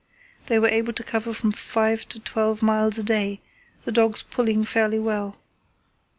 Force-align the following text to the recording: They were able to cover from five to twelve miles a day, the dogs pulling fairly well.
They 0.47 0.57
were 0.57 0.67
able 0.67 0.93
to 0.93 1.03
cover 1.03 1.31
from 1.31 1.51
five 1.51 2.09
to 2.09 2.19
twelve 2.19 2.63
miles 2.63 2.97
a 2.97 3.03
day, 3.03 3.39
the 3.85 3.91
dogs 3.91 4.23
pulling 4.23 4.63
fairly 4.65 4.97
well. 4.97 5.37